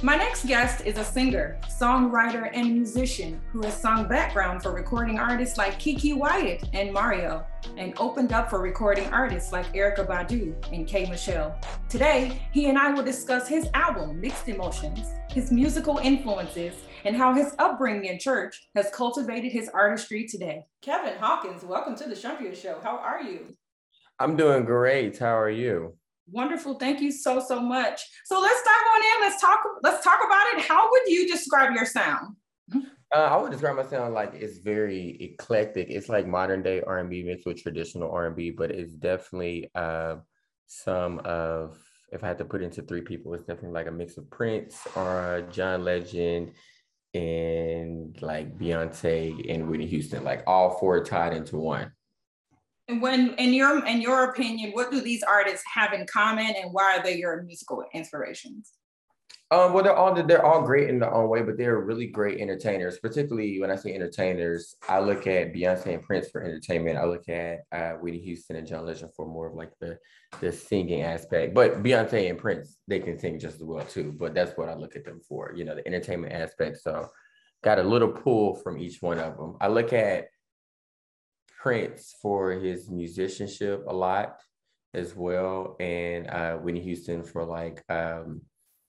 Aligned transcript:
My 0.00 0.14
next 0.14 0.46
guest 0.46 0.86
is 0.86 0.96
a 0.96 1.02
singer, 1.02 1.58
songwriter, 1.68 2.50
and 2.52 2.72
musician 2.72 3.40
who 3.50 3.62
has 3.62 3.76
sung 3.76 4.06
background 4.06 4.62
for 4.62 4.72
recording 4.72 5.18
artists 5.18 5.58
like 5.58 5.80
Keke 5.80 6.16
Wyatt 6.16 6.68
and 6.72 6.92
Mario, 6.92 7.44
and 7.76 7.92
opened 7.98 8.32
up 8.32 8.48
for 8.48 8.62
recording 8.62 9.12
artists 9.12 9.50
like 9.50 9.66
Erykah 9.72 10.06
Badu 10.06 10.54
and 10.72 10.86
K. 10.86 11.10
Michelle. 11.10 11.58
Today, 11.88 12.40
he 12.52 12.68
and 12.68 12.78
I 12.78 12.92
will 12.92 13.02
discuss 13.02 13.48
his 13.48 13.66
album, 13.74 14.20
Mixed 14.20 14.46
Emotions, 14.46 15.04
his 15.30 15.50
musical 15.50 15.98
influences, 15.98 16.74
and 17.04 17.16
how 17.16 17.34
his 17.34 17.56
upbringing 17.58 18.04
in 18.04 18.20
church 18.20 18.68
has 18.76 18.90
cultivated 18.90 19.50
his 19.50 19.68
artistry 19.70 20.28
today. 20.28 20.64
Kevin 20.80 21.18
Hawkins, 21.18 21.64
welcome 21.64 21.96
to 21.96 22.08
the 22.08 22.14
Chundria 22.14 22.54
Show. 22.54 22.78
How 22.84 22.98
are 22.98 23.20
you? 23.20 23.56
I'm 24.20 24.36
doing 24.36 24.64
great. 24.64 25.18
How 25.18 25.36
are 25.36 25.50
you? 25.50 25.97
Wonderful. 26.30 26.74
Thank 26.74 27.00
you 27.00 27.10
so 27.10 27.40
so 27.40 27.60
much. 27.60 28.00
So 28.24 28.40
let's 28.40 28.62
dive 28.62 28.86
on 28.94 29.02
in. 29.02 29.28
Let's 29.28 29.40
talk. 29.40 29.60
Let's 29.82 30.04
talk 30.04 30.20
about 30.24 30.46
it. 30.54 30.64
How 30.64 30.90
would 30.90 31.02
you 31.06 31.26
describe 31.28 31.74
your 31.74 31.86
sound? 31.86 32.36
Uh, 33.14 33.20
I 33.20 33.36
would 33.38 33.50
describe 33.50 33.76
my 33.76 33.86
sound 33.86 34.12
like 34.12 34.34
it's 34.34 34.58
very 34.58 35.16
eclectic. 35.20 35.88
It's 35.88 36.10
like 36.10 36.26
modern 36.26 36.62
day 36.62 36.82
R 36.86 36.98
and 36.98 37.08
B 37.08 37.22
mixed 37.22 37.46
with 37.46 37.62
traditional 37.62 38.10
R 38.10 38.26
and 38.26 38.36
B, 38.36 38.50
but 38.50 38.70
it's 38.70 38.92
definitely 38.92 39.70
uh, 39.74 40.16
some 40.66 41.20
of. 41.20 41.78
If 42.10 42.24
I 42.24 42.28
had 42.28 42.38
to 42.38 42.46
put 42.46 42.62
into 42.62 42.80
three 42.80 43.02
people, 43.02 43.34
it's 43.34 43.44
definitely 43.44 43.72
like 43.72 43.86
a 43.86 43.90
mix 43.90 44.16
of 44.16 44.30
Prince 44.30 44.86
or 44.96 45.46
John 45.50 45.84
Legend 45.84 46.52
and 47.12 48.16
like 48.22 48.56
Beyonce 48.58 49.52
and 49.52 49.68
Whitney 49.68 49.86
Houston, 49.86 50.24
like 50.24 50.42
all 50.46 50.78
four 50.78 51.04
tied 51.04 51.34
into 51.34 51.58
one. 51.58 51.92
When, 52.88 53.34
in 53.34 53.52
your 53.52 53.84
in 53.84 54.00
your 54.00 54.30
opinion, 54.30 54.70
what 54.72 54.90
do 54.90 55.00
these 55.02 55.22
artists 55.22 55.64
have 55.72 55.92
in 55.92 56.06
common, 56.06 56.54
and 56.56 56.72
why 56.72 56.96
are 56.96 57.02
they 57.02 57.16
your 57.16 57.42
musical 57.42 57.84
inspirations? 57.92 58.72
Um, 59.50 59.72
well, 59.72 59.82
they're 59.82 59.96
all 59.96 60.14
they're 60.14 60.44
all 60.44 60.62
great 60.62 60.90
in 60.90 60.98
their 60.98 61.12
own 61.12 61.30
way, 61.30 61.40
but 61.40 61.56
they're 61.56 61.80
really 61.80 62.06
great 62.06 62.38
entertainers. 62.38 62.98
Particularly 62.98 63.58
when 63.58 63.70
I 63.70 63.76
say 63.76 63.94
entertainers, 63.94 64.74
I 64.88 65.00
look 65.00 65.26
at 65.26 65.54
Beyonce 65.54 65.94
and 65.94 66.02
Prince 66.02 66.28
for 66.30 66.42
entertainment. 66.42 66.98
I 66.98 67.04
look 67.04 67.28
at 67.30 67.60
uh, 67.72 67.92
Whitney 67.92 68.20
Houston 68.20 68.56
and 68.56 68.66
John 68.66 68.84
Legend 68.84 69.10
for 69.16 69.26
more 69.26 69.46
of 69.46 69.54
like 69.54 69.72
the 69.80 69.98
the 70.40 70.52
singing 70.52 71.00
aspect. 71.00 71.54
But 71.54 71.82
Beyonce 71.82 72.28
and 72.28 72.38
Prince, 72.38 72.76
they 72.88 73.00
can 73.00 73.18
sing 73.18 73.38
just 73.38 73.56
as 73.56 73.64
well 73.64 73.84
too. 73.84 74.14
But 74.18 74.34
that's 74.34 74.56
what 74.58 74.68
I 74.68 74.74
look 74.74 74.96
at 74.96 75.04
them 75.06 75.20
for, 75.26 75.54
you 75.56 75.64
know, 75.64 75.74
the 75.74 75.86
entertainment 75.86 76.34
aspect. 76.34 76.82
So, 76.82 77.08
got 77.64 77.78
a 77.78 77.82
little 77.82 78.12
pull 78.12 78.54
from 78.56 78.78
each 78.78 79.00
one 79.00 79.18
of 79.18 79.38
them. 79.38 79.56
I 79.62 79.68
look 79.68 79.94
at 79.94 80.28
Prince 81.60 82.14
for 82.22 82.52
his 82.52 82.88
musicianship 82.90 83.84
a 83.88 83.92
lot 83.92 84.40
as 84.94 85.14
well, 85.14 85.76
and 85.80 86.28
uh, 86.28 86.56
Whitney 86.56 86.80
Houston 86.80 87.22
for 87.22 87.44
like 87.44 87.82
um, 87.88 88.40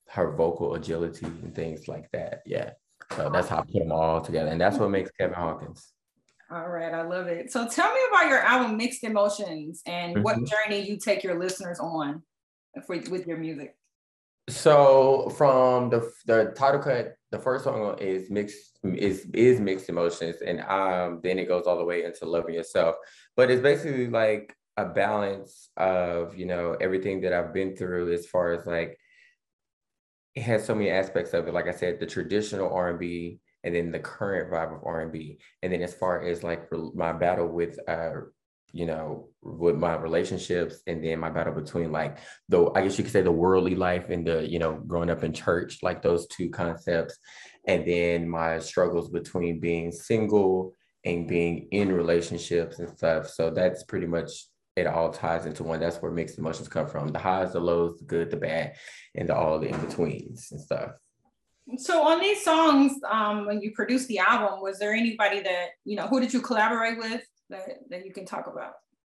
her 0.10 0.36
vocal 0.36 0.76
agility 0.76 1.26
and 1.26 1.54
things 1.54 1.88
like 1.88 2.10
that. 2.14 2.42
Yeah, 2.46 2.72
so 3.16 3.30
that's 3.30 3.48
how 3.48 3.60
I 3.60 3.62
put 3.62 3.74
them 3.74 3.92
all 3.92 4.22
together, 4.22 4.50
and 4.50 4.62
that's 4.62 4.78
what 4.78 4.90
makes 4.90 5.12
Kevin 5.12 5.36
Hawkins. 5.36 5.94
All 6.52 6.70
right, 6.70 6.94
I 6.94 7.04
love 7.04 7.28
it. 7.28 7.52
So 7.52 7.68
tell 7.68 7.94
me 7.94 8.00
about 8.10 8.28
your 8.28 8.40
album 8.40 8.78
Mixed 8.78 9.04
Emotions 9.04 9.82
and 9.86 10.16
mm-hmm. 10.16 10.24
what 10.24 10.38
journey 10.46 10.82
you 10.82 10.98
take 10.98 11.24
your 11.24 11.40
listeners 11.40 11.80
on 11.80 12.24
for, 12.88 12.98
with 12.98 13.28
your 13.28 13.38
music. 13.38 13.76
So 14.50 15.30
from 15.38 15.90
the 15.90 16.12
the 16.26 16.54
title 16.56 16.82
cut, 16.82 17.16
the 17.32 17.40
first 17.40 17.64
song 17.64 17.98
is 18.00 18.30
mixed 18.30 18.80
is 18.84 19.28
is 19.34 19.60
mixed 19.60 19.90
emotions, 19.90 20.38
and 20.46 20.62
um 20.62 21.20
then 21.24 21.38
it 21.40 21.48
goes 21.48 21.66
all 21.66 21.78
the 21.78 21.86
way 21.86 22.04
into 22.04 22.26
loving 22.26 22.56
yourself. 22.56 22.96
But 23.36 23.52
it's 23.52 23.62
basically 23.62 24.08
like 24.08 24.56
a 24.78 24.86
balance 24.86 25.70
of 25.78 26.38
you 26.38 26.46
know 26.46 26.76
everything 26.82 27.22
that 27.22 27.34
I've 27.34 27.54
been 27.54 27.76
through 27.76 28.12
as 28.14 28.26
far 28.26 28.54
as 28.54 28.66
like 28.66 28.98
it 30.36 30.42
has 30.44 30.66
so 30.66 30.74
many 30.76 30.90
aspects 30.90 31.34
of 31.34 31.48
it. 31.48 31.54
Like 31.54 31.68
I 31.68 31.72
said, 31.72 32.00
the 32.00 32.06
traditional 32.06 32.74
R 32.74 32.90
and 32.90 33.00
B, 33.00 33.40
and 33.64 33.76
then 33.76 33.92
the 33.92 34.00
current 34.00 34.52
vibe 34.52 34.76
of 34.76 34.84
R 34.84 35.02
and 35.02 35.12
B, 35.12 35.40
and 35.62 35.72
then 35.72 35.82
as 35.82 35.94
far 35.94 36.24
as 36.24 36.44
like 36.44 36.70
my 36.96 37.14
battle 37.14 37.48
with 37.48 37.78
uh 37.88 38.14
you 38.72 38.86
know, 38.86 39.30
with 39.42 39.76
my 39.76 39.96
relationships 39.96 40.82
and 40.88 41.04
then 41.04 41.20
my 41.20 41.30
battle 41.30 41.54
between 41.54 41.92
like 41.92 42.18
the 42.50 42.70
I 42.76 42.84
guess 42.84 42.98
you 42.98 43.04
could 43.04 43.14
say 43.14 43.22
the 43.22 43.32
worldly 43.32 43.76
life 43.76 44.10
and 44.10 44.26
the, 44.26 44.48
you 44.50 44.60
know, 44.60 44.74
growing 44.88 45.10
up 45.10 45.24
in 45.24 45.34
church, 45.34 45.80
like 45.82 46.02
those 46.02 46.28
two 46.28 46.50
concepts. 46.50 47.18
And 47.68 47.86
then 47.86 48.28
my 48.28 48.60
struggles 48.60 49.10
between 49.10 49.60
being 49.60 49.92
single 49.92 50.74
and 51.06 51.28
being 51.28 51.68
in 51.72 51.92
relationships 51.92 52.80
and 52.80 52.90
stuff. 52.90 53.28
So 53.28 53.52
that's 53.52 53.84
pretty 53.84 54.08
much 54.08 54.48
it 54.76 54.88
all 54.88 55.12
ties 55.12 55.46
into 55.46 55.64
one. 55.64 55.80
That's 55.80 55.98
where 55.98 56.12
mixed 56.12 56.40
emotions 56.40 56.68
come 56.68 56.88
from. 56.88 57.10
The 57.10 57.20
highs, 57.20 57.54
the 57.54 57.60
lows, 57.60 57.98
the 57.98 58.06
good, 58.06 58.32
the 58.32 58.38
bad, 58.38 58.76
and 59.16 59.28
the, 59.28 59.36
all 59.36 59.60
the 59.60 59.68
in-betweens 59.68 60.50
and 60.52 60.62
stuff. 60.62 60.92
So 61.78 62.02
on 62.02 62.20
these 62.20 62.44
songs, 62.44 62.94
um, 63.10 63.46
when 63.46 63.62
you 63.62 63.72
produced 63.72 64.08
the 64.08 64.20
album, 64.20 64.62
was 64.62 64.80
there 64.80 64.94
anybody 64.94 65.42
that, 65.42 65.68
you 65.86 65.96
know, 65.96 66.08
who 66.08 66.20
did 66.20 66.34
you 66.34 66.42
collaborate 66.42 66.98
with? 66.98 67.22
That, 67.50 67.68
that 67.90 68.06
you 68.06 68.14
can 68.14 68.26
talk 68.26 68.48
about? 68.48 68.74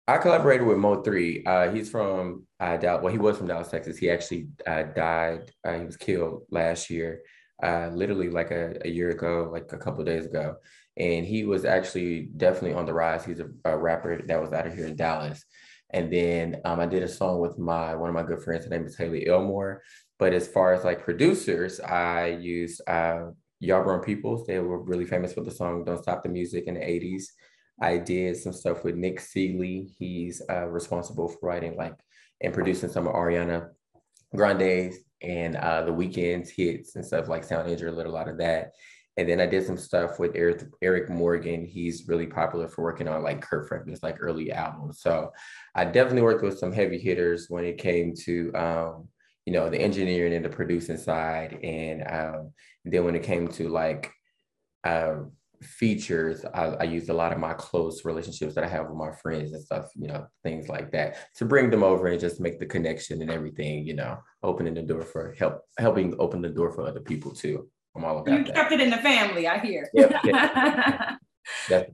I 0.08 0.18
collaborated 0.18 0.68
with 0.68 0.78
Mo3. 0.78 1.48
Uh, 1.48 1.72
he's 1.72 1.90
from 1.90 2.46
uh, 2.60 2.76
Dallas. 2.78 3.04
Well, 3.04 3.14
he 3.14 3.20
was 3.20 3.38
from 3.38 3.48
Dallas, 3.48 3.70
Texas. 3.70 3.98
He 3.98 4.10
actually 4.10 4.48
uh, 4.68 4.84
died. 4.84 5.52
Uh, 5.64 5.80
he 5.80 5.86
was 5.86 5.96
killed 5.96 6.44
last 6.52 6.90
year, 6.90 7.22
uh, 7.64 7.90
literally 7.94 8.30
like 8.30 8.52
a, 8.52 8.76
a 8.84 8.90
year 8.90 9.12
ago, 9.12 9.50
like 9.52 9.72
a 9.72 9.78
couple 9.78 10.04
days 10.04 10.26
ago. 10.26 10.56
And 10.98 11.26
he 11.26 11.46
was 11.46 11.64
actually 11.64 12.30
definitely 12.36 12.74
on 12.74 12.86
the 12.86 12.94
rise. 12.94 13.24
He's 13.24 13.40
a, 13.40 13.48
a 13.64 13.78
rapper 13.78 14.22
that 14.28 14.42
was 14.42 14.52
out 14.52 14.68
of 14.68 14.74
here 14.74 14.88
in 14.88 14.96
Dallas. 14.98 15.44
And 15.92 16.12
then 16.12 16.58
um, 16.66 16.80
I 16.80 16.86
did 16.86 17.04
a 17.04 17.08
song 17.08 17.40
with 17.40 17.58
my 17.58 17.96
one 17.96 18.10
of 18.10 18.16
my 18.16 18.24
good 18.24 18.44
friends. 18.44 18.66
Her 18.66 18.72
name 18.72 18.86
is 18.86 18.98
Haley 18.98 19.28
Elmore. 19.28 19.84
But 20.20 20.34
as 20.34 20.48
far 20.48 20.74
as 20.74 20.84
like 20.84 21.04
producers, 21.04 21.80
I 21.80 22.28
used 22.28 22.82
uh, 22.88 23.28
Yarbrough 23.64 24.06
Peoples. 24.06 24.46
They 24.46 24.60
were 24.60 24.82
really 24.82 25.06
famous 25.06 25.34
for 25.34 25.42
the 25.42 25.52
song 25.52 25.86
"Don't 25.86 26.02
Stop 26.02 26.24
the 26.24 26.30
Music" 26.30 26.66
in 26.68 26.74
the 26.74 26.82
'80s. 26.82 27.26
I 27.82 27.98
did 27.98 28.38
some 28.38 28.54
stuff 28.54 28.84
with 28.84 28.96
Nick 28.96 29.20
Seeley. 29.20 29.94
He's 29.98 30.42
uh, 30.50 30.68
responsible 30.68 31.28
for 31.28 31.40
writing 31.42 31.76
like 31.76 31.96
and 32.42 32.54
producing 32.54 32.90
some 32.90 33.08
of 33.08 33.14
Ariana 33.14 33.70
Grande's 34.36 34.98
and 35.22 35.56
uh, 35.56 35.84
the 35.84 35.92
Weeknd's 35.92 36.50
hits 36.50 36.96
and 36.96 37.06
stuff 37.06 37.30
like 37.30 37.44
Sound 37.44 37.70
Injured, 37.70 37.94
a 37.94 38.10
lot 38.10 38.28
of 38.28 38.38
that. 38.40 38.72
And 39.16 39.30
then 39.30 39.40
I 39.40 39.46
did 39.46 39.66
some 39.66 39.78
stuff 39.78 40.20
with 40.20 40.32
Eric, 40.36 40.64
Eric 40.82 41.10
Morgan. 41.10 41.66
He's 41.66 42.08
really 42.08 42.26
popular 42.26 42.68
for 42.68 42.84
working 42.84 43.08
on 43.08 43.22
like 43.22 43.42
Kirk 43.42 43.68
Franklin's 43.68 44.02
like 44.02 44.18
early 44.20 44.52
albums. 44.52 45.02
So 45.02 45.32
I 45.76 45.86
definitely 45.86 46.24
worked 46.24 46.44
with 46.44 46.58
some 46.58 46.72
heavy 46.72 46.98
hitters 46.98 47.46
when 47.48 47.64
it 47.64 47.78
came 47.78 48.14
to 48.26 48.52
um, 48.54 49.08
you 49.46 49.54
know 49.54 49.70
the 49.70 49.80
engineering 49.80 50.34
and 50.34 50.44
the 50.44 50.50
producing 50.50 50.98
side, 50.98 51.60
and 51.64 52.04
um, 52.10 52.52
then 52.86 53.04
when 53.04 53.16
it 53.16 53.24
came 53.24 53.50
to 53.50 53.68
like 53.68 54.12
uh, 54.84 55.16
features 55.64 56.46
I, 56.54 56.66
I 56.66 56.84
used 56.84 57.10
a 57.10 57.14
lot 57.14 57.32
of 57.32 57.40
my 57.40 57.54
close 57.54 58.06
relationships 58.06 58.56
that 58.56 58.64
i 58.64 58.68
have 58.68 58.88
with 58.88 58.98
my 58.98 59.12
friends 59.12 59.54
and 59.54 59.64
stuff 59.64 59.90
you 59.96 60.08
know 60.08 60.28
things 60.44 60.70
like 60.70 60.92
that 60.92 61.18
to 61.36 61.46
bring 61.46 61.70
them 61.70 61.84
over 61.84 62.08
and 62.08 62.20
just 62.20 62.40
make 62.40 62.60
the 62.60 62.66
connection 62.66 63.22
and 63.22 63.32
everything 63.32 63.86
you 63.86 63.96
know 63.96 64.18
opening 64.44 64.74
the 64.74 64.82
door 64.82 65.02
for 65.02 65.34
help 65.38 65.62
helping 65.78 66.16
open 66.20 66.42
the 66.42 66.50
door 66.50 66.72
for 66.72 66.88
other 66.88 67.02
people 67.02 67.32
too 67.32 67.70
i'm 67.96 68.04
all 68.06 68.20
about 68.20 68.38
you 68.38 68.44
that. 68.46 68.56
kept 68.56 68.72
it 68.72 68.82
in 68.82 68.90
the 68.90 68.98
family 68.98 69.48
i 69.48 69.58
hear 69.60 69.90
yep, 69.94 70.14
yep. 70.24 71.20
That's 71.70 71.92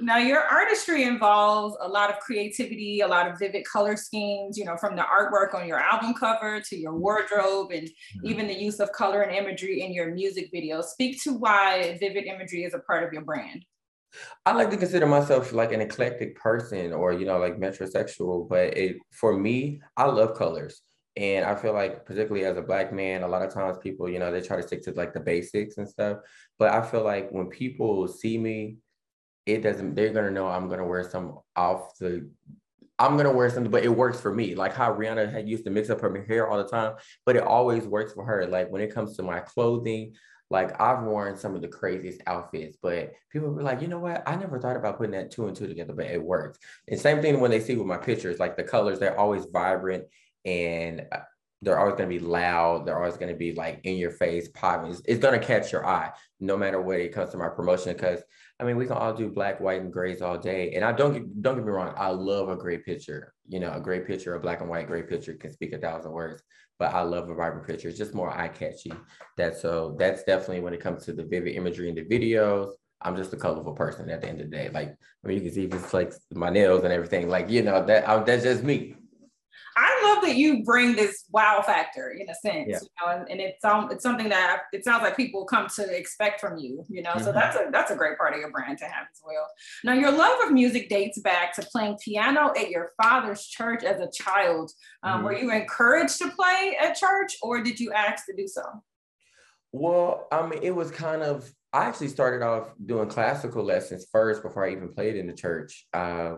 now, 0.00 0.18
your 0.18 0.42
artistry 0.42 1.02
involves 1.02 1.76
a 1.80 1.88
lot 1.88 2.08
of 2.08 2.20
creativity, 2.20 3.00
a 3.00 3.08
lot 3.08 3.28
of 3.28 3.36
vivid 3.36 3.64
color 3.64 3.96
schemes, 3.96 4.56
you 4.56 4.64
know, 4.64 4.76
from 4.76 4.94
the 4.94 5.02
artwork 5.02 5.54
on 5.54 5.66
your 5.66 5.78
album 5.78 6.14
cover 6.14 6.60
to 6.60 6.76
your 6.76 6.94
wardrobe 6.94 7.72
and 7.72 7.88
mm-hmm. 7.88 8.26
even 8.26 8.46
the 8.46 8.54
use 8.54 8.78
of 8.78 8.92
color 8.92 9.22
and 9.22 9.34
imagery 9.34 9.82
in 9.82 9.92
your 9.92 10.14
music 10.14 10.52
videos. 10.54 10.84
Speak 10.84 11.20
to 11.24 11.32
why 11.32 11.98
vivid 11.98 12.26
imagery 12.26 12.62
is 12.62 12.74
a 12.74 12.78
part 12.78 13.02
of 13.02 13.12
your 13.12 13.22
brand. 13.22 13.64
I 14.46 14.52
like 14.52 14.70
to 14.70 14.76
consider 14.76 15.06
myself 15.06 15.52
like 15.52 15.72
an 15.72 15.80
eclectic 15.80 16.36
person 16.36 16.92
or, 16.92 17.12
you 17.12 17.26
know, 17.26 17.38
like 17.38 17.58
metrosexual, 17.58 18.48
but 18.48 18.76
it 18.78 18.98
for 19.12 19.36
me, 19.36 19.80
I 19.96 20.04
love 20.06 20.36
colors. 20.38 20.80
And 21.16 21.44
I 21.44 21.56
feel 21.56 21.72
like, 21.72 22.06
particularly 22.06 22.46
as 22.46 22.56
a 22.56 22.62
black 22.62 22.92
man, 22.92 23.24
a 23.24 23.28
lot 23.28 23.42
of 23.42 23.52
times 23.52 23.78
people, 23.78 24.08
you 24.08 24.20
know, 24.20 24.30
they 24.30 24.40
try 24.40 24.56
to 24.56 24.62
stick 24.62 24.82
to 24.84 24.92
like 24.92 25.12
the 25.12 25.18
basics 25.20 25.76
and 25.76 25.88
stuff. 25.88 26.18
But 26.56 26.72
I 26.72 26.82
feel 26.82 27.02
like 27.02 27.30
when 27.30 27.48
people 27.48 28.06
see 28.06 28.38
me 28.38 28.76
it 29.48 29.62
doesn't 29.62 29.94
they're 29.94 30.12
gonna 30.12 30.30
know 30.30 30.46
i'm 30.46 30.68
gonna 30.68 30.86
wear 30.86 31.08
some 31.08 31.38
off 31.56 31.96
the 31.98 32.28
i'm 32.98 33.16
gonna 33.16 33.32
wear 33.32 33.48
something 33.48 33.70
but 33.70 33.84
it 33.84 33.88
works 33.88 34.20
for 34.20 34.32
me 34.32 34.54
like 34.54 34.74
how 34.74 34.92
rihanna 34.92 35.30
had 35.32 35.48
used 35.48 35.64
to 35.64 35.70
mix 35.70 35.88
up 35.90 36.00
her 36.00 36.24
hair 36.24 36.48
all 36.48 36.58
the 36.58 36.68
time 36.68 36.94
but 37.24 37.34
it 37.34 37.42
always 37.42 37.84
works 37.84 38.12
for 38.12 38.24
her 38.24 38.46
like 38.46 38.70
when 38.70 38.82
it 38.82 38.94
comes 38.94 39.16
to 39.16 39.22
my 39.22 39.40
clothing 39.40 40.14
like 40.50 40.80
I've 40.80 41.02
worn 41.02 41.36
some 41.36 41.54
of 41.54 41.60
the 41.60 41.68
craziest 41.68 42.22
outfits, 42.26 42.78
but 42.82 43.12
people 43.30 43.50
were 43.50 43.62
like, 43.62 43.82
you 43.82 43.88
know 43.88 43.98
what? 43.98 44.22
I 44.26 44.34
never 44.34 44.58
thought 44.58 44.76
about 44.76 44.96
putting 44.96 45.12
that 45.12 45.30
two 45.30 45.46
and 45.46 45.54
two 45.54 45.66
together, 45.66 45.92
but 45.92 46.06
it 46.06 46.22
works. 46.22 46.58
And 46.88 46.98
same 46.98 47.20
thing 47.20 47.38
when 47.40 47.50
they 47.50 47.60
see 47.60 47.76
with 47.76 47.86
my 47.86 47.98
pictures, 47.98 48.38
like 48.38 48.56
the 48.56 48.62
colors, 48.62 48.98
they're 48.98 49.18
always 49.18 49.44
vibrant 49.52 50.04
and 50.46 51.06
they're 51.62 51.78
always 51.78 51.96
going 51.96 52.08
to 52.08 52.18
be 52.18 52.24
loud. 52.24 52.86
They're 52.86 52.98
always 52.98 53.16
going 53.16 53.32
to 53.32 53.38
be 53.38 53.52
like 53.52 53.80
in 53.84 53.96
your 53.96 54.12
face, 54.12 54.48
popping. 54.48 54.90
It's, 54.90 55.02
it's 55.04 55.20
going 55.20 55.38
to 55.38 55.44
catch 55.44 55.72
your 55.72 55.86
eye, 55.86 56.12
no 56.40 56.56
matter 56.56 56.80
what 56.80 57.00
it 57.00 57.12
comes 57.12 57.30
to 57.30 57.36
my 57.36 57.48
promotion. 57.48 57.92
Because 57.94 58.22
I 58.60 58.64
mean, 58.64 58.76
we 58.76 58.86
can 58.86 58.96
all 58.96 59.12
do 59.12 59.28
black, 59.28 59.60
white, 59.60 59.80
and 59.80 59.92
grays 59.92 60.22
all 60.22 60.38
day. 60.38 60.72
And 60.74 60.84
I 60.84 60.92
don't 60.92 61.12
get 61.12 61.42
don't 61.42 61.56
get 61.56 61.64
me 61.64 61.72
wrong. 61.72 61.94
I 61.96 62.08
love 62.08 62.48
a 62.48 62.56
great 62.56 62.84
picture. 62.84 63.32
You 63.48 63.60
know, 63.60 63.72
a 63.72 63.80
great 63.80 64.06
picture, 64.06 64.34
a 64.34 64.40
black 64.40 64.60
and 64.60 64.70
white 64.70 64.86
great 64.86 65.08
picture 65.08 65.34
can 65.34 65.52
speak 65.52 65.72
a 65.72 65.78
thousand 65.78 66.12
words. 66.12 66.42
But 66.78 66.94
I 66.94 67.02
love 67.02 67.28
a 67.28 67.34
vibrant 67.34 67.66
picture. 67.66 67.88
It's 67.88 67.98
just 67.98 68.14
more 68.14 68.30
eye 68.30 68.48
catchy. 68.48 68.92
That 69.36 69.56
so 69.56 69.96
that's 69.98 70.22
definitely 70.22 70.60
when 70.60 70.74
it 70.74 70.80
comes 70.80 71.04
to 71.06 71.12
the 71.12 71.24
vivid 71.24 71.56
imagery 71.56 71.88
in 71.88 71.96
the 71.96 72.04
videos. 72.04 72.70
I'm 73.00 73.16
just 73.16 73.32
a 73.32 73.36
colorful 73.36 73.74
person 73.74 74.10
at 74.10 74.20
the 74.20 74.28
end 74.28 74.40
of 74.40 74.50
the 74.50 74.56
day. 74.56 74.70
Like, 74.70 74.88
I 75.24 75.28
mean, 75.28 75.38
you 75.38 75.44
can 75.44 75.52
see 75.52 75.64
it's 75.64 75.94
like 75.94 76.12
my 76.32 76.50
nails 76.50 76.82
and 76.82 76.92
everything. 76.92 77.28
Like, 77.28 77.48
you 77.48 77.62
know, 77.62 77.84
that 77.86 78.08
I, 78.08 78.22
that's 78.22 78.42
just 78.42 78.64
me. 78.64 78.96
I 80.08 80.14
love 80.14 80.24
that 80.24 80.36
you 80.36 80.64
bring 80.64 80.96
this 80.96 81.24
wow 81.30 81.62
factor 81.64 82.10
in 82.10 82.28
a 82.28 82.34
sense, 82.34 82.68
yeah. 82.68 82.78
you 82.80 82.88
know, 83.00 83.12
and, 83.12 83.30
and 83.30 83.40
it's 83.40 83.64
um 83.64 83.90
it's 83.90 84.02
something 84.02 84.28
that 84.28 84.62
it 84.72 84.84
sounds 84.84 85.02
like 85.02 85.16
people 85.16 85.44
come 85.44 85.66
to 85.76 85.96
expect 85.96 86.40
from 86.40 86.58
you, 86.58 86.84
you 86.88 87.02
know. 87.02 87.10
Mm-hmm. 87.10 87.24
So 87.24 87.32
that's 87.32 87.56
a 87.56 87.68
that's 87.72 87.90
a 87.90 87.96
great 87.96 88.18
part 88.18 88.34
of 88.34 88.40
your 88.40 88.50
brand 88.50 88.78
to 88.78 88.84
have 88.84 89.06
as 89.12 89.20
well. 89.24 89.46
Now, 89.84 89.94
your 89.94 90.10
love 90.10 90.38
of 90.44 90.52
music 90.52 90.88
dates 90.88 91.18
back 91.20 91.54
to 91.54 91.62
playing 91.62 91.98
piano 92.02 92.52
at 92.58 92.70
your 92.70 92.92
father's 93.00 93.44
church 93.46 93.84
as 93.84 94.00
a 94.00 94.10
child. 94.10 94.70
Um, 95.02 95.16
mm-hmm. 95.16 95.24
Were 95.24 95.32
you 95.34 95.52
encouraged 95.52 96.18
to 96.18 96.30
play 96.30 96.76
at 96.80 96.96
church, 96.96 97.36
or 97.42 97.62
did 97.62 97.78
you 97.78 97.92
ask 97.92 98.26
to 98.26 98.34
do 98.34 98.46
so? 98.46 98.62
Well, 99.72 100.26
I 100.32 100.46
mean, 100.46 100.60
it 100.62 100.74
was 100.74 100.90
kind 100.90 101.22
of. 101.22 101.50
I 101.70 101.84
actually 101.84 102.08
started 102.08 102.42
off 102.42 102.72
doing 102.86 103.10
classical 103.10 103.62
lessons 103.62 104.06
first 104.10 104.42
before 104.42 104.64
I 104.64 104.72
even 104.72 104.88
played 104.88 105.16
in 105.16 105.26
the 105.26 105.34
church. 105.34 105.86
Uh, 105.92 106.36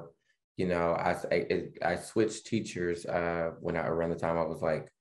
you 0.61 0.67
know, 0.67 0.93
I, 0.93 1.17
I, 1.33 1.63
I 1.83 1.97
switched 1.97 2.47
teachers 2.47 3.07
uh, 3.07 3.53
when 3.61 3.79
I, 3.79 3.87
around 3.87 4.11
the 4.11 4.17
time 4.17 4.37
I 4.37 4.43
was 4.43 4.61
like 4.61 4.93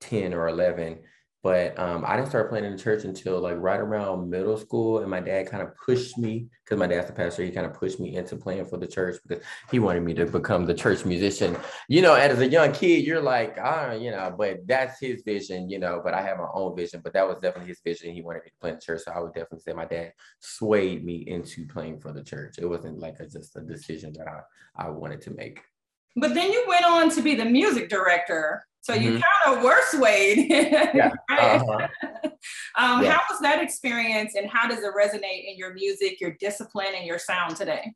10 0.00 0.32
or 0.32 0.48
11. 0.48 1.00
But 1.42 1.76
um, 1.76 2.04
I 2.06 2.14
didn't 2.14 2.28
start 2.28 2.50
playing 2.50 2.66
in 2.66 2.76
the 2.76 2.82
church 2.82 3.02
until 3.02 3.40
like 3.40 3.56
right 3.58 3.80
around 3.80 4.30
middle 4.30 4.56
school. 4.56 5.00
And 5.00 5.10
my 5.10 5.18
dad 5.18 5.50
kind 5.50 5.60
of 5.62 5.74
pushed 5.76 6.16
me, 6.16 6.46
because 6.64 6.78
my 6.78 6.86
dad's 6.86 7.10
a 7.10 7.12
pastor, 7.12 7.42
he 7.42 7.50
kind 7.50 7.66
of 7.66 7.74
pushed 7.74 7.98
me 7.98 8.14
into 8.14 8.36
playing 8.36 8.66
for 8.66 8.76
the 8.76 8.86
church 8.86 9.16
because 9.26 9.44
he 9.68 9.80
wanted 9.80 10.04
me 10.04 10.14
to 10.14 10.26
become 10.26 10.66
the 10.66 10.74
church 10.74 11.04
musician. 11.04 11.56
You 11.88 12.02
know, 12.02 12.14
as 12.14 12.38
a 12.38 12.46
young 12.46 12.72
kid, 12.72 13.04
you're 13.04 13.20
like, 13.20 13.56
ah, 13.60 13.90
you 13.90 14.12
know, 14.12 14.32
but 14.38 14.66
that's 14.68 15.00
his 15.00 15.22
vision, 15.22 15.68
you 15.68 15.80
know, 15.80 16.00
but 16.04 16.14
I 16.14 16.22
have 16.22 16.38
my 16.38 16.46
own 16.54 16.76
vision. 16.76 17.00
But 17.02 17.12
that 17.14 17.26
was 17.26 17.38
definitely 17.42 17.70
his 17.70 17.80
vision. 17.80 18.14
He 18.14 18.22
wanted 18.22 18.44
me 18.44 18.50
to 18.50 18.56
play 18.60 18.70
in 18.70 18.76
the 18.76 18.80
church. 18.80 19.02
So 19.02 19.12
I 19.12 19.18
would 19.18 19.34
definitely 19.34 19.60
say 19.60 19.72
my 19.72 19.86
dad 19.86 20.12
swayed 20.38 21.04
me 21.04 21.24
into 21.26 21.66
playing 21.66 21.98
for 21.98 22.12
the 22.12 22.22
church. 22.22 22.58
It 22.58 22.66
wasn't 22.66 23.00
like 23.00 23.18
a, 23.18 23.26
just 23.26 23.56
a 23.56 23.62
decision 23.62 24.12
that 24.12 24.28
I, 24.28 24.86
I 24.86 24.90
wanted 24.90 25.20
to 25.22 25.32
make. 25.32 25.60
But 26.16 26.34
then 26.34 26.52
you 26.52 26.64
went 26.68 26.84
on 26.84 27.10
to 27.10 27.22
be 27.22 27.34
the 27.34 27.44
music 27.44 27.88
director 27.88 28.64
so 28.82 28.94
you 28.94 29.12
mm-hmm. 29.12 29.20
kind 29.44 29.56
of 29.56 29.64
were 29.64 29.80
swayed. 29.90 30.50
yeah. 30.50 31.12
Uh-huh. 31.30 31.88
um, 32.76 33.02
yeah. 33.02 33.12
How 33.12 33.20
was 33.30 33.40
that 33.40 33.62
experience 33.62 34.34
and 34.34 34.50
how 34.50 34.68
does 34.68 34.80
it 34.80 34.92
resonate 34.94 35.48
in 35.48 35.56
your 35.56 35.72
music, 35.72 36.20
your 36.20 36.32
discipline, 36.32 36.88
and 36.96 37.06
your 37.06 37.18
sound 37.18 37.56
today? 37.56 37.94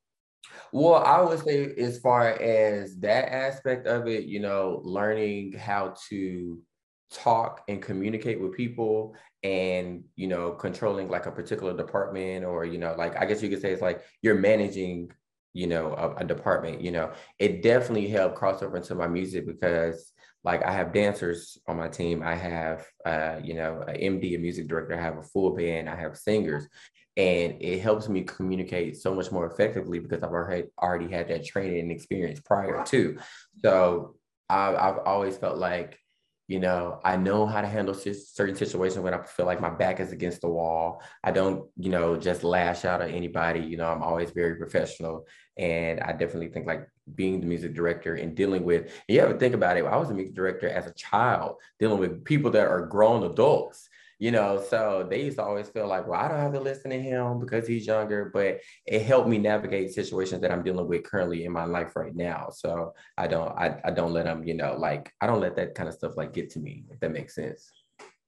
Well, 0.72 0.94
I 0.94 1.20
would 1.20 1.40
say, 1.40 1.74
as 1.76 1.98
far 1.98 2.28
as 2.28 2.96
that 2.98 3.32
aspect 3.32 3.86
of 3.86 4.06
it, 4.06 4.24
you 4.24 4.40
know, 4.40 4.80
learning 4.84 5.52
how 5.52 5.94
to 6.08 6.62
talk 7.10 7.62
and 7.68 7.82
communicate 7.82 8.40
with 8.40 8.52
people 8.52 9.14
and 9.42 10.02
you 10.16 10.26
know 10.26 10.50
controlling 10.50 11.08
like 11.08 11.26
a 11.26 11.30
particular 11.30 11.76
department 11.76 12.44
or 12.44 12.64
you 12.64 12.78
know 12.78 12.96
like 12.98 13.16
i 13.16 13.24
guess 13.24 13.40
you 13.40 13.48
could 13.48 13.60
say 13.60 13.70
it's 13.70 13.80
like 13.80 14.02
you're 14.20 14.34
managing 14.34 15.08
you 15.56 15.66
know 15.66 15.94
a, 15.94 16.22
a 16.22 16.24
department 16.24 16.80
you 16.80 16.90
know 16.90 17.10
it 17.38 17.62
definitely 17.62 18.08
helped 18.08 18.36
cross 18.36 18.62
over 18.62 18.76
into 18.76 18.94
my 18.94 19.08
music 19.08 19.46
because 19.46 20.12
like 20.46 20.62
I 20.64 20.70
have 20.72 20.92
dancers 20.92 21.58
on 21.66 21.76
my 21.76 21.88
team. 21.88 22.22
I 22.22 22.36
have, 22.36 22.86
uh, 23.04 23.40
you 23.42 23.54
know, 23.54 23.82
an 23.88 23.96
MD, 23.96 24.36
a 24.36 24.38
music 24.38 24.68
director. 24.68 24.96
I 24.96 25.02
have 25.02 25.18
a 25.18 25.22
full 25.24 25.56
band. 25.56 25.88
I 25.88 25.96
have 25.96 26.16
singers, 26.16 26.68
and 27.16 27.56
it 27.60 27.80
helps 27.80 28.08
me 28.08 28.22
communicate 28.22 28.96
so 28.96 29.12
much 29.12 29.32
more 29.32 29.46
effectively 29.46 29.98
because 29.98 30.22
I've 30.22 30.30
already 30.30 30.68
already 30.80 31.10
had 31.10 31.26
that 31.28 31.44
training 31.44 31.80
and 31.80 31.90
experience 31.90 32.38
prior 32.38 32.84
to. 32.86 33.18
So 33.60 34.14
I, 34.48 34.76
I've 34.76 34.98
always 35.04 35.36
felt 35.36 35.58
like 35.58 35.98
you 36.48 36.60
know, 36.60 37.00
I 37.04 37.16
know 37.16 37.44
how 37.44 37.60
to 37.60 37.66
handle 37.66 37.94
certain 37.94 38.54
situations 38.54 39.00
when 39.00 39.14
I 39.14 39.22
feel 39.22 39.46
like 39.46 39.60
my 39.60 39.70
back 39.70 39.98
is 39.98 40.12
against 40.12 40.42
the 40.42 40.48
wall. 40.48 41.02
I 41.24 41.32
don't, 41.32 41.68
you 41.76 41.90
know, 41.90 42.16
just 42.16 42.44
lash 42.44 42.84
out 42.84 43.02
at 43.02 43.10
anybody. 43.10 43.60
You 43.60 43.76
know, 43.76 43.86
I'm 43.86 44.02
always 44.02 44.30
very 44.30 44.54
professional. 44.54 45.26
And 45.58 46.00
I 46.00 46.12
definitely 46.12 46.48
think 46.48 46.66
like 46.66 46.88
being 47.14 47.40
the 47.40 47.46
music 47.46 47.74
director 47.74 48.14
and 48.14 48.36
dealing 48.36 48.64
with, 48.64 48.92
you 49.08 49.20
to 49.20 49.34
think 49.34 49.54
about 49.54 49.76
it. 49.76 49.84
I 49.84 49.96
was 49.96 50.10
a 50.10 50.14
music 50.14 50.34
director 50.34 50.68
as 50.68 50.86
a 50.86 50.94
child, 50.94 51.56
dealing 51.80 51.98
with 51.98 52.24
people 52.24 52.52
that 52.52 52.68
are 52.68 52.86
grown 52.86 53.24
adults 53.24 53.88
you 54.18 54.30
know 54.30 54.62
so 54.70 55.06
they 55.08 55.24
used 55.24 55.36
to 55.36 55.44
always 55.44 55.68
feel 55.68 55.86
like 55.86 56.06
well 56.06 56.20
i 56.20 56.28
don't 56.28 56.38
have 56.38 56.52
to 56.52 56.60
listen 56.60 56.90
to 56.90 57.00
him 57.00 57.38
because 57.38 57.66
he's 57.66 57.86
younger 57.86 58.30
but 58.32 58.58
it 58.86 59.02
helped 59.02 59.28
me 59.28 59.38
navigate 59.38 59.92
situations 59.92 60.40
that 60.40 60.50
i'm 60.50 60.62
dealing 60.62 60.88
with 60.88 61.04
currently 61.04 61.44
in 61.44 61.52
my 61.52 61.64
life 61.64 61.94
right 61.96 62.14
now. 62.14 62.48
So 62.50 62.94
i 63.18 63.26
don't 63.26 63.52
i, 63.58 63.78
I 63.84 63.90
don't 63.90 64.12
let 64.12 64.24
them 64.24 64.44
you 64.44 64.54
know 64.54 64.76
like 64.78 65.12
i 65.20 65.26
don't 65.26 65.40
let 65.40 65.56
that 65.56 65.74
kind 65.74 65.88
of 65.88 65.94
stuff 65.94 66.16
like 66.16 66.32
get 66.32 66.50
to 66.50 66.60
me 66.60 66.84
if 66.90 67.00
that 67.00 67.12
makes 67.12 67.34
sense. 67.34 67.70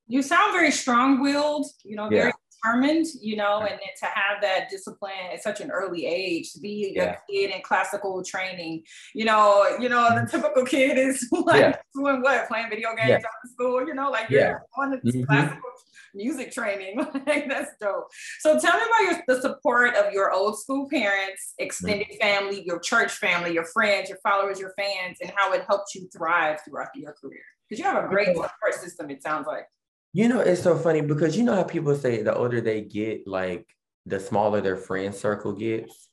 You 0.06 0.23
sound 0.23 0.52
very 0.52 0.70
strong-willed 0.70 1.67
you 1.85 1.96
know 1.96 2.08
very 2.08 2.26
yeah 2.26 2.32
determined, 2.62 3.06
you 3.20 3.37
know, 3.37 3.60
and 3.60 3.78
to 3.99 4.06
have 4.06 4.40
that 4.43 4.69
discipline 4.70 5.12
at 5.32 5.43
such 5.43 5.60
an 5.60 5.70
early 5.70 6.06
age, 6.06 6.52
to 6.52 6.60
be 6.60 6.93
yeah. 6.94 7.14
a 7.14 7.16
kid 7.31 7.55
in 7.55 7.62
classical 7.62 8.22
training, 8.25 8.82
you 9.14 9.25
know, 9.25 9.76
you 9.81 9.88
know, 9.88 10.08
the 10.10 10.20
mm-hmm. 10.20 10.37
typical 10.37 10.64
kid 10.64 10.99
is 10.99 11.26
like 11.32 11.60
yeah. 11.60 11.76
doing 11.94 12.22
what, 12.22 12.49
playing 12.49 12.69
video 12.70 12.94
games 12.96 13.08
yeah. 13.08 13.16
after 13.16 13.49
school, 13.52 13.87
you 13.87 13.94
know, 13.94 14.10
like 14.10 14.31
you're 14.31 14.62
on 14.76 14.90
the 14.90 14.96
mm-hmm. 14.99 15.25
classical 15.25 15.70
music 16.14 16.52
training. 16.52 16.99
like 17.26 17.49
that's 17.49 17.72
dope. 17.81 18.08
So 18.40 18.58
tell 18.58 18.76
me 18.76 18.82
about 18.87 19.12
your 19.12 19.22
the 19.37 19.43
support 19.43 19.94
of 19.94 20.12
your 20.12 20.32
old 20.32 20.58
school 20.58 20.88
parents, 20.88 21.55
extended 21.58 22.08
mm-hmm. 22.08 22.20
family, 22.20 22.62
your 22.64 22.81
church 22.81 23.12
family, 23.12 23.52
your 23.52 23.66
friends, 23.66 24.08
your 24.08 24.19
followers, 24.22 24.58
your 24.58 24.72
fans, 24.76 25.19
and 25.20 25.32
how 25.34 25.52
it 25.52 25.64
helped 25.66 25.94
you 25.94 26.08
thrive 26.16 26.60
throughout 26.66 26.88
your 26.94 27.14
career. 27.20 27.40
Because 27.69 27.84
you 27.84 27.90
have 27.90 28.02
a 28.02 28.08
great 28.08 28.28
support 28.28 28.75
system, 28.75 29.10
it 29.10 29.22
sounds 29.22 29.46
like. 29.46 29.66
You 30.12 30.28
know, 30.28 30.40
it's 30.40 30.62
so 30.62 30.76
funny 30.78 31.00
because 31.02 31.37
you 31.37 31.44
know 31.44 31.55
how 31.55 31.64
people 31.64 31.94
say 31.94 32.22
the 32.22 32.34
older 32.34 32.60
they 32.60 32.81
get, 32.82 33.26
like 33.26 33.66
the 34.06 34.19
smaller 34.20 34.60
their 34.60 34.76
friend 34.76 35.14
circle 35.14 35.52
gets. 35.52 36.08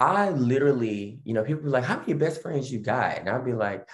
I 0.00 0.30
literally, 0.30 1.20
you 1.24 1.34
know, 1.34 1.44
people 1.44 1.64
be 1.64 1.70
like, 1.70 1.84
"How 1.84 2.00
many 2.00 2.14
best 2.14 2.42
friends 2.42 2.72
you 2.72 2.80
got?" 2.80 3.18
And 3.18 3.28
I'd 3.30 3.44
be 3.44 3.54
like, 3.54 3.88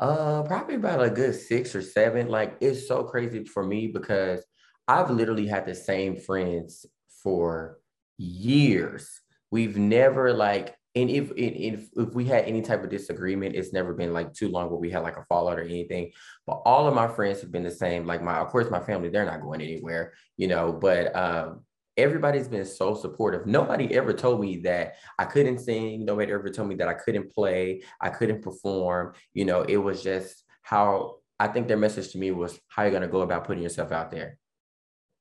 "Uh, 0.00 0.42
probably 0.44 0.76
about 0.76 1.02
a 1.04 1.10
good 1.10 1.34
six 1.34 1.74
or 1.76 1.82
seven. 1.82 2.28
Like, 2.28 2.56
it's 2.60 2.88
so 2.88 3.04
crazy 3.04 3.44
for 3.46 3.64
me 3.64 3.88
because 3.88 4.44
I've 4.88 5.10
literally 5.10 5.46
had 5.48 5.66
the 5.66 5.74
same 5.74 6.16
friends 6.18 6.86
for 7.22 7.80
years. 8.18 9.10
We've 9.50 9.76
never 9.78 10.32
like 10.34 10.76
and 10.96 11.10
if, 11.10 11.32
if 11.36 11.88
if 11.96 12.14
we 12.14 12.24
had 12.24 12.44
any 12.44 12.62
type 12.62 12.84
of 12.84 12.90
disagreement, 12.90 13.56
it's 13.56 13.72
never 13.72 13.92
been 13.92 14.12
like 14.12 14.32
too 14.32 14.48
long 14.48 14.70
where 14.70 14.78
we 14.78 14.90
had 14.90 15.02
like 15.02 15.16
a 15.16 15.24
fallout 15.24 15.58
or 15.58 15.64
anything. 15.64 16.12
But 16.46 16.62
all 16.64 16.86
of 16.86 16.94
my 16.94 17.08
friends 17.08 17.40
have 17.40 17.50
been 17.50 17.64
the 17.64 17.70
same. 17.70 18.06
Like 18.06 18.22
my, 18.22 18.38
of 18.38 18.48
course, 18.48 18.70
my 18.70 18.78
family, 18.78 19.08
they're 19.08 19.24
not 19.24 19.40
going 19.40 19.60
anywhere, 19.60 20.12
you 20.36 20.46
know. 20.46 20.72
But 20.72 21.14
um, 21.16 21.64
everybody's 21.96 22.46
been 22.46 22.64
so 22.64 22.94
supportive. 22.94 23.44
Nobody 23.44 23.92
ever 23.96 24.12
told 24.12 24.40
me 24.40 24.58
that 24.58 24.94
I 25.18 25.24
couldn't 25.24 25.58
sing. 25.58 26.04
Nobody 26.04 26.32
ever 26.32 26.48
told 26.48 26.68
me 26.68 26.76
that 26.76 26.88
I 26.88 26.94
couldn't 26.94 27.32
play. 27.32 27.82
I 28.00 28.10
couldn't 28.10 28.42
perform. 28.42 29.14
You 29.32 29.46
know, 29.46 29.62
it 29.62 29.78
was 29.78 30.00
just 30.00 30.44
how 30.62 31.16
I 31.40 31.48
think 31.48 31.66
their 31.66 31.76
message 31.76 32.12
to 32.12 32.18
me 32.18 32.30
was 32.30 32.60
how 32.68 32.82
you're 32.84 32.92
gonna 32.92 33.08
go 33.08 33.22
about 33.22 33.44
putting 33.44 33.64
yourself 33.64 33.90
out 33.90 34.12
there. 34.12 34.38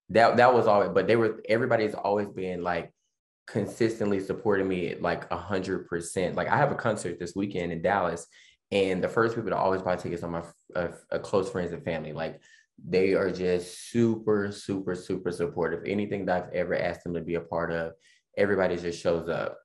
That 0.09 0.37
that 0.37 0.53
was 0.53 0.67
all. 0.67 0.87
But 0.89 1.07
they 1.07 1.15
were 1.15 1.41
everybody's 1.49 1.95
always 1.95 2.27
been 2.29 2.61
like 2.61 2.93
consistently 3.47 4.19
supporting 4.19 4.67
me 4.67 4.95
like 4.99 5.29
a 5.31 5.37
hundred 5.37 5.87
percent. 5.87 6.35
Like 6.35 6.47
I 6.47 6.57
have 6.57 6.71
a 6.71 6.75
concert 6.75 7.19
this 7.19 7.35
weekend 7.35 7.71
in 7.71 7.81
Dallas, 7.81 8.25
and 8.71 9.03
the 9.03 9.09
first 9.09 9.35
people 9.35 9.49
to 9.51 9.57
always 9.57 9.81
buy 9.81 9.95
tickets 9.95 10.23
are 10.23 10.29
my 10.29 10.43
uh, 10.75 10.89
uh, 11.11 11.19
close 11.19 11.49
friends 11.49 11.73
and 11.73 11.83
family. 11.83 12.13
Like 12.13 12.41
they 12.83 13.13
are 13.13 13.31
just 13.31 13.91
super, 13.91 14.51
super, 14.51 14.95
super 14.95 15.31
supportive. 15.31 15.83
Anything 15.85 16.25
that 16.25 16.45
I've 16.45 16.53
ever 16.53 16.75
asked 16.75 17.03
them 17.03 17.13
to 17.13 17.21
be 17.21 17.35
a 17.35 17.41
part 17.41 17.71
of, 17.71 17.93
everybody 18.37 18.77
just 18.77 19.01
shows 19.01 19.29
up. 19.29 19.57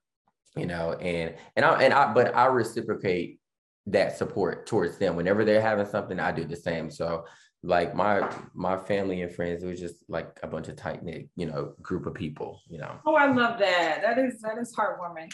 You 0.57 0.67
know, 0.67 0.95
and 0.95 1.35
and 1.57 1.65
I 1.65 1.83
and 1.83 1.95
I, 1.95 2.13
but 2.13 2.35
I 2.35 2.47
reciprocate 2.47 3.41
that 3.87 4.19
support 4.19 4.67
towards 4.67 4.99
them 4.99 5.17
whenever 5.17 5.45
they're 5.45 5.61
having 5.61 5.87
something. 5.87 6.19
I 6.19 6.33
do 6.33 6.45
the 6.45 6.57
same. 6.57 6.91
So 6.91 7.25
like 7.65 7.95
my 7.95 8.29
my 8.55 8.77
family 8.77 9.23
and 9.23 9.35
friends 9.35 9.65
it 9.65 9.67
was 9.67 9.81
just 9.81 9.97
like 10.09 10.39
a 10.45 10.47
bunch 10.47 10.69
of 10.69 10.77
tight 10.77 11.03
knit 11.03 11.29
you 11.35 11.45
know 11.45 11.75
group 11.83 12.07
of 12.07 12.15
people 12.15 12.61
you 12.69 12.79
know 12.79 12.93
oh 13.05 13.17
i 13.17 13.27
love 13.27 13.59
that 13.59 14.01
that 14.01 14.17
is 14.17 14.41
that 14.41 14.57
is 14.59 14.73
heartwarming 14.77 15.29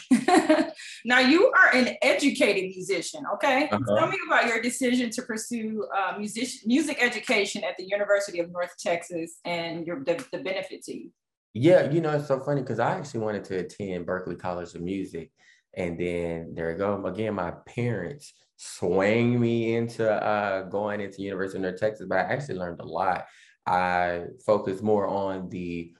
now 1.05 1.19
you 1.19 1.51
are 1.51 1.75
an 1.75 1.95
educated 2.01 2.63
musician 2.63 3.23
okay 3.31 3.69
uh-huh. 3.71 3.95
tell 3.95 4.07
me 4.07 4.17
about 4.27 4.47
your 4.47 4.59
decision 4.59 5.11
to 5.11 5.21
pursue 5.21 5.87
uh, 5.95 6.17
music 6.17 6.49
music 6.65 6.97
education 6.99 7.63
at 7.63 7.77
the 7.77 7.87
university 7.87 8.39
of 8.39 8.51
north 8.51 8.73
texas 8.79 9.39
and 9.45 9.85
your 9.85 10.03
the, 10.03 10.25
the 10.31 10.39
benefit 10.39 10.81
to 10.81 10.97
you 10.97 11.11
yeah 11.53 11.91
you 11.91 12.01
know 12.01 12.11
it's 12.11 12.27
so 12.27 12.39
funny 12.39 12.61
because 12.61 12.79
i 12.79 12.97
actually 12.97 13.19
wanted 13.19 13.43
to 13.43 13.59
attend 13.59 14.05
Berklee 14.07 14.39
college 14.39 14.73
of 14.73 14.81
music 14.81 15.31
And 15.75 15.99
then 15.99 16.53
there 16.55 16.71
you 16.71 16.77
go. 16.77 17.05
Again, 17.05 17.35
my 17.35 17.51
parents 17.67 18.33
swang 18.57 19.39
me 19.39 19.75
into 19.75 20.09
uh, 20.09 20.63
going 20.63 21.01
into 21.01 21.21
University 21.21 21.57
of 21.57 21.63
North 21.63 21.79
Texas, 21.79 22.07
but 22.07 22.19
I 22.19 22.21
actually 22.21 22.55
learned 22.55 22.79
a 22.79 22.85
lot. 22.85 23.25
I 23.65 24.25
focused 24.45 24.83
more 24.83 25.07
on 25.07 25.49
the 25.49 25.93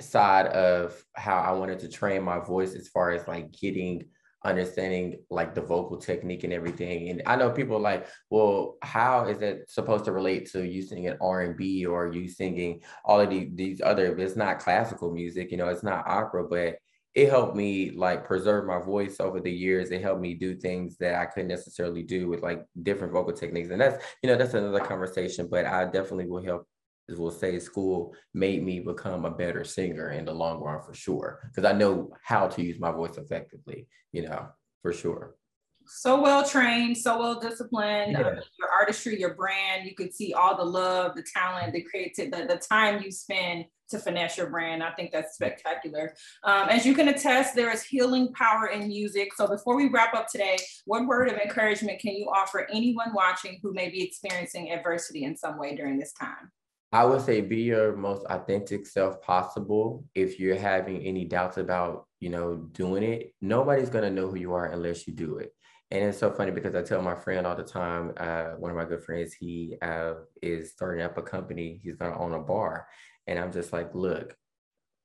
side 0.00 0.46
of 0.48 1.00
how 1.14 1.38
I 1.38 1.52
wanted 1.52 1.78
to 1.80 1.88
train 1.88 2.22
my 2.22 2.38
voice 2.38 2.74
as 2.74 2.88
far 2.88 3.10
as 3.10 3.26
like 3.28 3.52
getting 3.52 4.04
understanding 4.44 5.16
like 5.30 5.54
the 5.54 5.60
vocal 5.62 5.96
technique 5.96 6.44
and 6.44 6.52
everything. 6.52 7.08
And 7.08 7.22
I 7.26 7.36
know 7.36 7.50
people 7.50 7.80
like, 7.80 8.06
well, 8.30 8.76
how 8.82 9.26
is 9.26 9.38
that 9.38 9.70
supposed 9.70 10.04
to 10.04 10.12
relate 10.12 10.50
to 10.52 10.62
you 10.62 10.82
singing 10.82 11.16
R&B 11.20 11.86
or 11.86 12.12
you 12.12 12.28
singing 12.28 12.82
all 13.04 13.20
of 13.20 13.30
the, 13.30 13.50
these 13.54 13.80
other, 13.80 14.16
it's 14.18 14.36
not 14.36 14.58
classical 14.58 15.12
music, 15.12 15.50
you 15.50 15.56
know, 15.56 15.68
it's 15.68 15.82
not 15.82 16.06
opera, 16.06 16.44
but 16.46 16.76
it 17.14 17.30
helped 17.30 17.54
me 17.54 17.92
like 17.92 18.24
preserve 18.24 18.66
my 18.66 18.80
voice 18.80 19.20
over 19.20 19.40
the 19.40 19.52
years. 19.52 19.90
It 19.90 20.02
helped 20.02 20.20
me 20.20 20.34
do 20.34 20.56
things 20.56 20.96
that 20.98 21.14
I 21.14 21.26
couldn't 21.26 21.48
necessarily 21.48 22.02
do 22.02 22.28
with 22.28 22.42
like 22.42 22.64
different 22.82 23.12
vocal 23.12 23.32
techniques. 23.32 23.70
And 23.70 23.80
that's, 23.80 24.02
you 24.22 24.28
know, 24.28 24.36
that's 24.36 24.54
another 24.54 24.80
conversation, 24.80 25.48
but 25.48 25.64
I 25.64 25.84
definitely 25.84 26.26
will 26.26 26.44
help 26.44 26.66
will 27.10 27.30
say 27.30 27.58
school 27.58 28.14
made 28.32 28.64
me 28.64 28.80
become 28.80 29.26
a 29.26 29.30
better 29.30 29.62
singer 29.62 30.12
in 30.12 30.24
the 30.24 30.32
long 30.32 30.62
run 30.62 30.80
for 30.80 30.94
sure. 30.94 31.38
Because 31.44 31.70
I 31.70 31.76
know 31.76 32.10
how 32.22 32.48
to 32.48 32.62
use 32.62 32.80
my 32.80 32.90
voice 32.90 33.18
effectively, 33.18 33.86
you 34.12 34.22
know, 34.22 34.48
for 34.80 34.92
sure 34.92 35.36
so 35.86 36.20
well 36.20 36.46
trained, 36.46 36.96
so 36.96 37.18
well 37.18 37.40
disciplined. 37.40 38.12
Yeah. 38.12 38.28
Um, 38.28 38.34
your 38.58 38.68
artistry, 38.70 39.18
your 39.18 39.34
brand, 39.34 39.86
you 39.86 39.94
could 39.94 40.14
see 40.14 40.32
all 40.32 40.56
the 40.56 40.64
love, 40.64 41.14
the 41.14 41.24
talent, 41.34 41.72
the 41.72 41.82
creative, 41.82 42.30
the, 42.30 42.46
the 42.46 42.56
time 42.56 43.02
you 43.02 43.10
spend 43.10 43.66
to 43.90 43.98
finesse 43.98 44.36
your 44.36 44.48
brand. 44.48 44.82
I 44.82 44.90
think 44.92 45.12
that's 45.12 45.34
spectacular. 45.34 46.14
Um, 46.42 46.68
as 46.68 46.86
you 46.86 46.94
can 46.94 47.08
attest, 47.08 47.54
there 47.54 47.70
is 47.70 47.82
healing 47.82 48.32
power 48.32 48.68
in 48.68 48.88
music. 48.88 49.34
So 49.34 49.46
before 49.46 49.76
we 49.76 49.88
wrap 49.88 50.14
up 50.14 50.26
today, 50.28 50.56
what 50.86 51.06
word 51.06 51.28
of 51.28 51.38
encouragement 51.38 52.00
can 52.00 52.14
you 52.14 52.26
offer 52.26 52.66
anyone 52.72 53.12
watching 53.14 53.60
who 53.62 53.72
may 53.72 53.90
be 53.90 54.02
experiencing 54.02 54.72
adversity 54.72 55.24
in 55.24 55.36
some 55.36 55.58
way 55.58 55.76
during 55.76 55.98
this 55.98 56.12
time? 56.12 56.50
I 56.92 57.04
would 57.04 57.22
say 57.22 57.40
be 57.40 57.62
your 57.62 57.96
most 57.96 58.24
authentic 58.26 58.86
self 58.86 59.20
possible. 59.20 60.04
If 60.14 60.38
you're 60.38 60.56
having 60.56 61.02
any 61.02 61.24
doubts 61.24 61.56
about, 61.56 62.06
you 62.20 62.30
know, 62.30 62.54
doing 62.54 63.02
it, 63.02 63.34
nobody's 63.40 63.90
gonna 63.90 64.10
know 64.10 64.28
who 64.28 64.36
you 64.36 64.54
are 64.54 64.66
unless 64.66 65.08
you 65.08 65.12
do 65.12 65.38
it. 65.38 65.52
And 65.94 66.02
it's 66.02 66.18
so 66.18 66.32
funny 66.32 66.50
because 66.50 66.74
I 66.74 66.82
tell 66.82 67.00
my 67.00 67.14
friend 67.14 67.46
all 67.46 67.54
the 67.54 67.62
time, 67.62 68.14
uh, 68.16 68.46
one 68.58 68.72
of 68.72 68.76
my 68.76 68.84
good 68.84 69.04
friends, 69.04 69.32
he 69.32 69.76
uh, 69.80 70.14
is 70.42 70.72
starting 70.72 71.04
up 71.04 71.16
a 71.18 71.22
company. 71.22 71.80
He's 71.84 71.94
going 71.94 72.12
to 72.12 72.18
own 72.18 72.34
a 72.34 72.40
bar. 72.40 72.88
And 73.28 73.38
I'm 73.38 73.52
just 73.52 73.72
like, 73.72 73.94
look, 73.94 74.36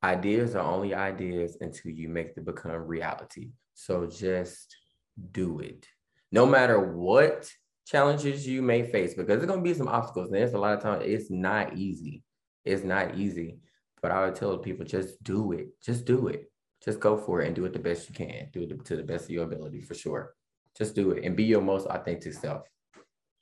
ideas 0.03 0.55
are 0.55 0.65
only 0.65 0.95
ideas 0.95 1.57
until 1.61 1.91
you 1.91 2.09
make 2.09 2.33
them 2.33 2.45
become 2.45 2.71
reality. 2.71 3.51
So 3.75 4.07
just 4.07 4.75
do 5.31 5.59
it. 5.59 5.85
No 6.31 6.47
matter 6.47 6.79
what 6.79 7.47
challenges 7.85 8.47
you 8.47 8.63
may 8.63 8.81
face, 8.81 9.13
because 9.13 9.27
there's 9.27 9.45
going 9.45 9.63
to 9.63 9.69
be 9.71 9.75
some 9.75 9.87
obstacles. 9.87 10.29
And 10.29 10.37
there's 10.37 10.53
a 10.53 10.57
lot 10.57 10.73
of 10.73 10.81
times 10.81 11.03
it's 11.05 11.29
not 11.29 11.77
easy. 11.77 12.23
It's 12.65 12.83
not 12.83 13.15
easy. 13.15 13.59
But 14.01 14.09
I 14.09 14.25
would 14.25 14.33
tell 14.33 14.57
people 14.57 14.87
just 14.87 15.21
do 15.21 15.51
it. 15.51 15.67
Just 15.85 16.05
do 16.05 16.29
it. 16.29 16.51
Just 16.83 16.99
go 16.99 17.15
for 17.15 17.41
it 17.41 17.45
and 17.45 17.55
do 17.55 17.65
it 17.65 17.73
the 17.73 17.79
best 17.79 18.09
you 18.09 18.15
can. 18.15 18.49
Do 18.51 18.63
it 18.63 18.85
to 18.85 18.95
the 18.95 19.03
best 19.03 19.25
of 19.25 19.29
your 19.29 19.43
ability 19.43 19.81
for 19.81 19.93
sure. 19.93 20.33
Just 20.77 20.95
do 20.95 21.11
it 21.11 21.25
and 21.25 21.35
be 21.35 21.43
your 21.43 21.61
most 21.61 21.87
authentic 21.87 22.33
self. 22.33 22.63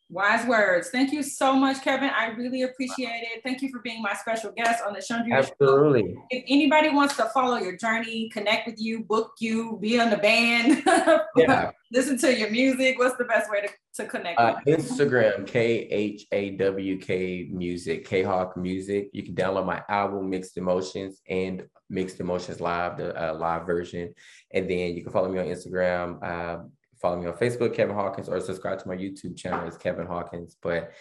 Wise 0.10 0.48
words. 0.48 0.90
Thank 0.90 1.12
you 1.12 1.22
so 1.22 1.54
much, 1.54 1.84
Kevin. 1.84 2.10
I 2.10 2.28
really 2.28 2.62
appreciate 2.62 3.24
it. 3.24 3.44
Thank 3.44 3.62
you 3.62 3.70
for 3.70 3.80
being 3.80 4.02
my 4.02 4.14
special 4.14 4.54
guest 4.54 4.82
on 4.88 4.94
the 4.94 5.00
Chundria 5.00 5.40
Absolutely. 5.40 6.14
Show. 6.14 6.26
If 6.30 6.46
anybody 6.48 6.90
wants 6.92 7.18
to 7.18 7.26
follow 7.34 7.58
your 7.58 7.76
journey, 7.76 8.30
connect 8.30 8.68
with 8.68 8.80
you, 8.80 9.04
book 9.04 9.34
you, 9.42 9.78
be 9.82 10.00
on 10.00 10.10
the 10.10 10.16
band, 10.16 10.82
yeah. 11.36 11.72
listen 11.92 12.18
to 12.20 12.34
your 12.34 12.50
music, 12.50 12.98
what's 12.98 13.18
the 13.18 13.26
best 13.26 13.52
way 13.52 13.60
to, 13.60 13.70
to 13.96 14.10
connect? 14.10 14.40
Uh, 14.40 14.56
Instagram, 14.66 15.46
K 15.46 15.90
H 15.90 16.26
A 16.32 16.52
W 16.52 16.98
K 17.00 17.50
Music, 17.52 18.08
K 18.08 18.24
Hawk 18.24 18.56
Music. 18.56 19.10
You 19.12 19.24
can 19.24 19.36
download 19.36 19.66
my 19.66 19.84
album, 19.90 20.30
Mixed 20.30 20.56
Emotions, 20.56 21.20
and 21.30 21.64
Mixed 21.90 22.22
Emotions 22.22 22.62
Live, 22.62 22.96
the 22.96 23.32
uh, 23.32 23.34
live 23.34 23.66
version. 23.66 24.14
And 24.54 24.70
then 24.70 24.96
you 24.96 25.04
can 25.04 25.12
follow 25.12 25.28
me 25.28 25.40
on 25.40 25.48
Instagram. 25.48 26.24
Uh, 26.24 26.64
follow 27.02 27.20
me 27.20 27.28
on 27.28 27.34
Facebook, 27.34 27.74
Kevin 27.74 27.96
Hawkins, 27.96 28.30
or 28.30 28.40
subscribe 28.40 28.80
to 28.80 28.88
my 28.88 28.96
YouTube 28.96 29.38
channel, 29.38 29.68
it's 29.68 29.78
Kevin 29.78 30.08
Hawkins. 30.08 30.58
But 30.62 30.92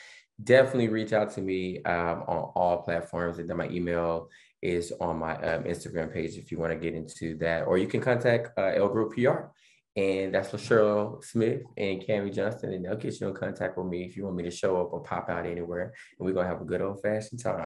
definitely 0.42 0.88
reach 0.88 1.12
out 1.12 1.30
to 1.32 1.40
me 1.40 1.82
um, 1.84 2.22
on 2.26 2.52
all 2.54 2.82
platforms. 2.82 3.38
And 3.38 3.48
then 3.48 3.56
my 3.56 3.68
email 3.68 4.28
is 4.62 4.92
on 5.00 5.18
my 5.18 5.34
um, 5.36 5.64
Instagram 5.64 6.12
page 6.12 6.36
if 6.36 6.50
you 6.50 6.58
want 6.58 6.72
to 6.72 6.78
get 6.78 6.94
into 6.94 7.36
that. 7.38 7.66
Or 7.66 7.78
you 7.78 7.86
can 7.86 8.00
contact 8.00 8.58
uh, 8.58 8.72
L 8.74 8.88
Group 8.88 9.14
PR. 9.14 9.48
And 9.96 10.34
that's 10.34 10.50
for 10.50 10.58
Cheryl 10.58 11.24
Smith 11.24 11.62
and 11.78 12.02
Cami 12.02 12.34
Johnston. 12.34 12.74
And 12.74 12.84
they'll 12.84 12.96
get 12.96 13.18
you 13.18 13.28
in 13.28 13.34
contact 13.34 13.78
with 13.78 13.86
me 13.86 14.04
if 14.04 14.16
you 14.16 14.24
want 14.24 14.36
me 14.36 14.42
to 14.42 14.50
show 14.50 14.80
up 14.80 14.92
or 14.92 15.00
pop 15.00 15.30
out 15.30 15.46
anywhere. 15.46 15.94
And 16.18 16.26
we're 16.26 16.34
going 16.34 16.46
to 16.46 16.52
have 16.52 16.60
a 16.60 16.66
good 16.66 16.82
old 16.82 17.00
fashioned 17.00 17.42
time. 17.42 17.64